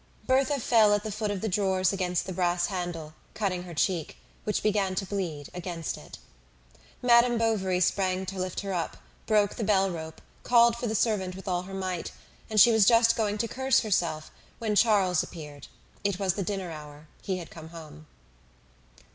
Berthe 0.25 0.59
fell 0.59 0.95
at 0.95 1.03
the 1.03 1.11
foot 1.11 1.29
of 1.29 1.41
the 1.41 1.47
drawers 1.47 1.93
against 1.93 2.25
the 2.25 2.33
brass 2.33 2.65
handle, 2.73 3.13
cutting 3.35 3.61
her 3.65 3.73
cheek, 3.75 4.17
which 4.45 4.63
began 4.63 4.95
to 4.95 5.05
bleed, 5.05 5.51
against 5.53 5.95
it. 5.95 6.17
Madame 7.03 7.37
Bovary 7.37 7.79
sprang 7.79 8.25
to 8.25 8.39
lift 8.39 8.61
her 8.61 8.73
up, 8.73 8.97
broke 9.27 9.53
the 9.53 9.63
bell 9.63 9.91
rope, 9.91 10.19
called 10.41 10.75
for 10.75 10.87
the 10.87 10.95
servant 10.95 11.35
with 11.35 11.47
all 11.47 11.61
her 11.61 11.75
might, 11.75 12.11
and 12.49 12.59
she 12.59 12.71
was 12.71 12.85
just 12.87 13.15
going 13.15 13.37
to 13.37 13.47
curse 13.47 13.81
herself 13.81 14.31
when 14.57 14.75
Charles 14.75 15.21
appeared. 15.21 15.67
It 16.03 16.17
was 16.17 16.33
the 16.33 16.41
dinner 16.41 16.71
hour; 16.71 17.07
he 17.21 17.37
had 17.37 17.51
come 17.51 17.69
home. 17.69 18.07